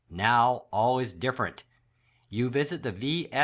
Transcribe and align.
Now 0.09 0.65
all 0.71 0.97
is 0.97 1.13
different. 1.13 1.63
You 2.27 2.49
visit 2.49 2.81
the 2.81 2.91
V. 2.91 3.29